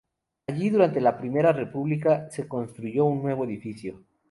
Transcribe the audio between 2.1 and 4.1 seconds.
se construyó un nuevo edificio.